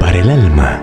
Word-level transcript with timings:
Para 0.00 0.18
el 0.18 0.30
alma. 0.30 0.80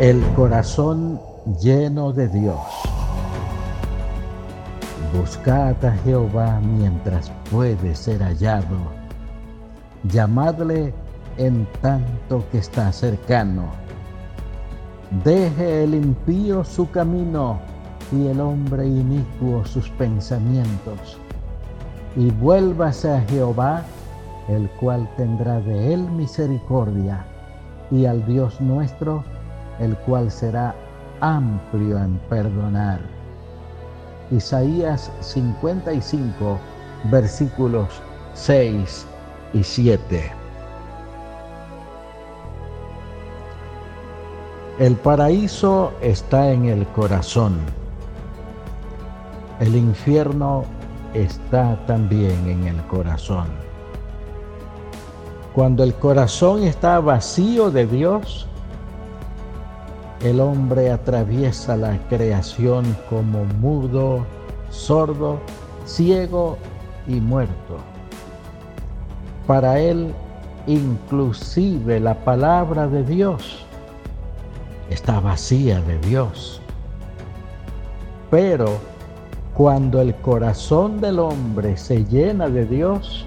El 0.00 0.20
corazón 0.34 1.20
lleno 1.60 2.12
de 2.12 2.26
Dios. 2.26 2.58
Buscad 5.16 5.84
a 5.84 5.92
Jehová 5.98 6.58
mientras 6.60 7.30
puede 7.48 7.94
ser 7.94 8.24
hallado. 8.24 8.76
Llamadle 10.02 10.92
en 11.36 11.66
tanto 11.80 12.44
que 12.50 12.58
está 12.58 12.92
cercano. 12.92 13.64
Deje 15.24 15.84
el 15.84 15.94
impío 15.94 16.64
su 16.64 16.90
camino 16.90 17.60
y 18.12 18.28
el 18.28 18.40
hombre 18.40 18.86
inicuo 18.86 19.64
sus 19.64 19.88
pensamientos. 19.90 21.18
Y 22.16 22.30
vuélvase 22.30 23.10
a 23.10 23.20
Jehová, 23.22 23.82
el 24.48 24.68
cual 24.80 25.08
tendrá 25.16 25.60
de 25.60 25.94
él 25.94 26.00
misericordia, 26.10 27.24
y 27.90 28.06
al 28.06 28.24
Dios 28.26 28.60
nuestro, 28.60 29.24
el 29.78 29.96
cual 29.98 30.30
será 30.30 30.74
amplio 31.20 31.98
en 31.98 32.18
perdonar. 32.28 33.00
Isaías 34.30 35.10
55, 35.20 36.58
versículos 37.10 37.88
6 38.34 39.06
y 39.52 39.62
7. 39.62 40.41
El 44.82 44.96
paraíso 44.96 45.92
está 46.00 46.50
en 46.50 46.64
el 46.64 46.84
corazón. 46.88 47.60
El 49.60 49.76
infierno 49.76 50.64
está 51.14 51.78
también 51.86 52.48
en 52.48 52.66
el 52.66 52.82
corazón. 52.88 53.46
Cuando 55.54 55.84
el 55.84 55.94
corazón 55.94 56.64
está 56.64 56.98
vacío 56.98 57.70
de 57.70 57.86
Dios, 57.86 58.48
el 60.20 60.40
hombre 60.40 60.90
atraviesa 60.90 61.76
la 61.76 61.96
creación 62.08 62.96
como 63.08 63.44
mudo, 63.60 64.26
sordo, 64.70 65.38
ciego 65.86 66.58
y 67.06 67.20
muerto. 67.20 67.76
Para 69.46 69.78
él, 69.78 70.12
inclusive 70.66 72.00
la 72.00 72.16
palabra 72.24 72.88
de 72.88 73.04
Dios 73.04 73.64
está 74.92 75.20
vacía 75.20 75.80
de 75.80 75.98
Dios. 75.98 76.60
Pero 78.30 78.78
cuando 79.54 80.00
el 80.00 80.14
corazón 80.16 81.00
del 81.00 81.18
hombre 81.18 81.76
se 81.76 82.04
llena 82.04 82.48
de 82.48 82.64
Dios, 82.64 83.26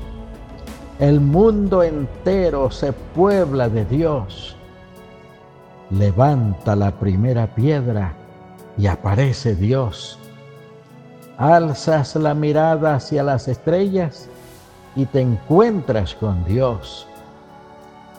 el 0.99 1.19
mundo 1.19 1.83
entero 1.83 2.71
se 2.71 2.93
puebla 2.93 3.69
de 3.69 3.85
Dios. 3.85 4.55
Levanta 5.91 6.75
la 6.75 6.91
primera 6.91 7.53
piedra 7.53 8.13
y 8.77 8.87
aparece 8.87 9.55
Dios. 9.55 10.17
Alzas 11.37 12.15
la 12.15 12.33
mirada 12.33 12.95
hacia 12.95 13.21
las 13.21 13.47
estrellas 13.47 14.29
y 14.95 15.05
te 15.05 15.21
encuentras 15.21 16.15
con 16.15 16.43
Dios. 16.45 17.07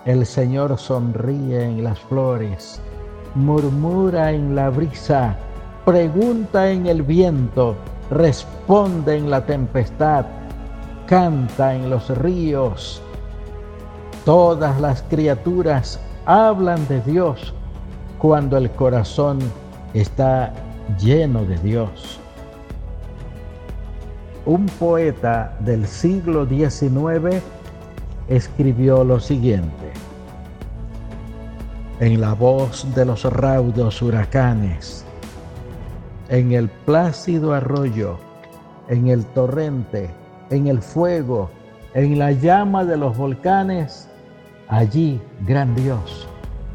El 0.05 0.27
Señor 0.27 0.79
sonríe 0.79 1.65
en 1.65 1.83
las 1.83 1.99
flores 1.99 2.81
murmura 3.37 4.33
en 4.33 4.57
la 4.57 4.71
brisa, 4.71 5.37
pregunta 5.85 6.71
en 6.71 6.87
el 6.87 7.03
viento, 7.03 7.77
responde 8.11 9.17
en 9.17 9.31
la 9.31 9.45
tempestad, 9.45 10.25
canta 11.07 11.75
en 11.75 11.91
los 11.91 12.09
ríos. 12.19 13.03
Todas 14.25 14.81
las 14.81 15.03
criaturas 15.03 16.01
hablan 16.25 16.89
de 16.89 17.01
Dios 17.03 17.55
cuando 18.19 18.57
el 18.57 18.71
corazón 18.71 19.39
está 19.93 20.53
lleno 20.99 21.45
de 21.45 21.59
Dios. 21.59 22.19
Un 24.47 24.67
poeta 24.67 25.57
del 25.61 25.87
siglo 25.87 26.47
XIX 26.47 27.43
escribió 28.29 29.05
lo 29.05 29.21
siguiente 29.21 30.06
en 31.99 32.21
la 32.21 32.35
voz 32.35 32.87
de 32.95 33.07
los 33.07 33.25
raudos 33.25 34.03
huracanes, 34.03 35.05
en 36.29 36.53
el 36.53 36.69
plácido 36.69 37.55
arroyo, 37.55 38.19
en 38.89 39.09
el 39.09 39.25
torrente, 39.25 40.11
en 40.51 40.67
el 40.67 40.83
fuego, 40.83 41.51
en 41.95 42.19
la 42.19 42.33
llama 42.33 42.85
de 42.85 42.99
los 42.99 43.17
volcanes, 43.17 44.11
allí, 44.69 45.21
gran 45.47 45.75
Dios, 45.75 46.29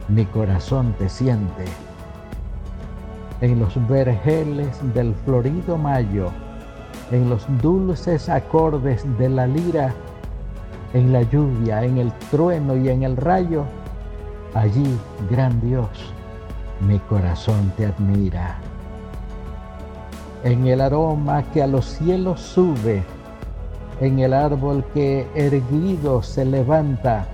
mi 0.07 0.25
corazón 0.25 0.95
te 0.97 1.07
siente. 1.07 1.65
En 3.41 3.59
los 3.59 3.75
vergeles 3.87 4.79
del 4.95 5.13
florido 5.23 5.77
mayo, 5.77 6.31
en 7.11 7.29
los 7.29 7.45
dulces 7.61 8.27
acordes 8.27 9.05
de 9.19 9.29
la 9.29 9.45
lira, 9.45 9.93
en 10.93 11.13
la 11.13 11.21
lluvia, 11.21 11.83
en 11.83 11.99
el 11.99 12.11
trueno 12.31 12.75
y 12.75 12.89
en 12.89 13.03
el 13.03 13.17
rayo, 13.17 13.65
Allí, 14.53 14.99
gran 15.29 15.61
Dios, 15.61 15.87
mi 16.81 16.99
corazón 16.99 17.71
te 17.77 17.85
admira. 17.85 18.57
En 20.43 20.67
el 20.67 20.81
aroma 20.81 21.43
que 21.53 21.63
a 21.63 21.67
los 21.67 21.85
cielos 21.85 22.41
sube, 22.41 23.01
en 24.01 24.19
el 24.19 24.33
árbol 24.33 24.83
que 24.93 25.25
erguido 25.35 26.21
se 26.21 26.43
levanta, 26.43 27.25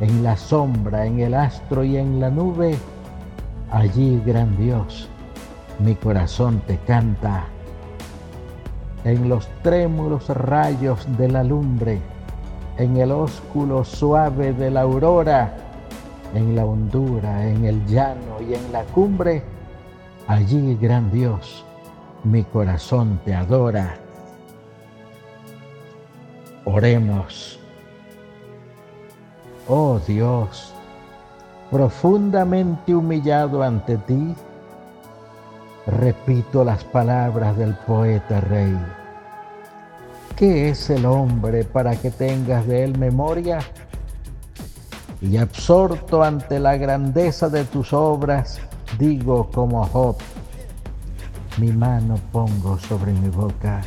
en 0.00 0.22
la 0.22 0.34
sombra, 0.34 1.04
en 1.04 1.20
el 1.20 1.34
astro 1.34 1.84
y 1.84 1.98
en 1.98 2.20
la 2.20 2.30
nube, 2.30 2.74
allí, 3.70 4.22
gran 4.24 4.56
Dios, 4.56 5.10
mi 5.78 5.94
corazón 5.94 6.62
te 6.66 6.78
canta. 6.78 7.44
En 9.04 9.28
los 9.28 9.46
trémulos 9.62 10.28
rayos 10.30 11.06
de 11.18 11.28
la 11.28 11.44
lumbre, 11.44 12.00
en 12.78 12.96
el 12.96 13.12
ósculo 13.12 13.84
suave 13.84 14.54
de 14.54 14.70
la 14.70 14.82
aurora, 14.82 15.65
en 16.34 16.56
la 16.56 16.64
hondura, 16.64 17.46
en 17.46 17.64
el 17.64 17.84
llano 17.86 18.40
y 18.40 18.54
en 18.54 18.72
la 18.72 18.84
cumbre, 18.84 19.42
allí, 20.26 20.76
gran 20.80 21.10
Dios, 21.10 21.64
mi 22.24 22.42
corazón 22.44 23.20
te 23.24 23.34
adora. 23.34 23.96
Oremos. 26.64 27.60
Oh 29.68 30.00
Dios, 30.06 30.72
profundamente 31.70 32.94
humillado 32.94 33.62
ante 33.62 33.96
ti, 33.98 34.34
repito 35.86 36.64
las 36.64 36.84
palabras 36.84 37.56
del 37.56 37.74
poeta 37.74 38.40
rey. 38.40 38.76
¿Qué 40.36 40.68
es 40.68 40.90
el 40.90 41.06
hombre 41.06 41.64
para 41.64 41.96
que 41.96 42.10
tengas 42.10 42.66
de 42.66 42.84
él 42.84 42.98
memoria? 42.98 43.58
Y 45.20 45.36
absorto 45.36 46.22
ante 46.22 46.58
la 46.58 46.76
grandeza 46.76 47.48
de 47.48 47.64
tus 47.64 47.92
obras, 47.92 48.60
digo 48.98 49.50
como 49.52 49.84
Job, 49.86 50.16
mi 51.58 51.72
mano 51.72 52.18
pongo 52.32 52.78
sobre 52.78 53.12
mi 53.12 53.28
boca. 53.28 53.82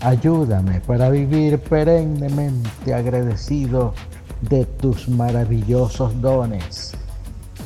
Ayúdame 0.00 0.80
para 0.80 1.10
vivir 1.10 1.58
perennemente 1.58 2.94
agradecido 2.94 3.94
de 4.40 4.64
tus 4.64 5.08
maravillosos 5.08 6.20
dones. 6.20 6.94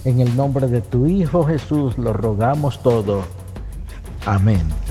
En 0.05 0.21
el 0.21 0.37
nombre 0.37 0.67
de 0.67 0.83
tu 0.83 1.07
Hijo 1.07 1.45
Jesús 1.45 1.97
lo 1.97 2.13
rogamos 2.13 2.83
todo. 2.83 3.23
Amén. 4.27 4.84